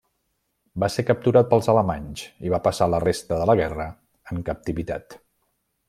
Va 0.83 0.87
ser 0.93 1.03
capturat 1.09 1.51
pels 1.51 1.69
alemanys 1.75 2.23
i 2.49 2.55
va 2.55 2.61
passar 2.69 2.89
la 2.95 3.03
resta 3.07 3.39
de 3.43 3.49
la 3.51 3.57
guerra 3.61 3.89
en 4.35 4.43
captivitat. 4.49 5.21